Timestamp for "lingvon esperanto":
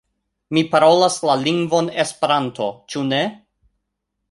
1.41-2.71